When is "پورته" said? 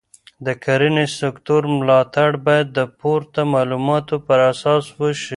2.99-3.41